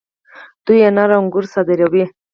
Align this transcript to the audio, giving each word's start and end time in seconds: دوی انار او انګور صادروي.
دوی 0.65 0.79
انار 0.87 1.09
او 1.15 1.21
انګور 1.23 1.45
صادروي. 1.53 2.05